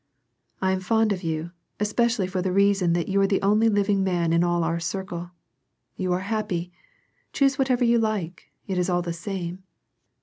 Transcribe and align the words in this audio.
"I 0.63 0.71
am 0.71 0.79
fond 0.79 1.11
of 1.13 1.21
you, 1.21 1.51
especially 1.79 2.25
for 2.25 2.41
the 2.41 2.51
reason 2.51 2.93
that 2.93 3.07
you 3.07 3.21
are 3.21 3.27
the 3.27 3.39
only 3.43 3.69
living 3.69 4.03
man 4.03 4.33
in 4.33 4.43
all 4.43 4.63
our 4.63 4.79
circle. 4.79 5.29
You 5.95 6.11
are 6.13 6.21
happy. 6.21 6.71
Choose 7.33 7.59
whatever 7.59 7.83
you 7.85 7.99
like, 7.99 8.51
it 8.65 8.79
is 8.79 8.89
all 8.89 9.03
the 9.03 9.13
same. 9.13 9.61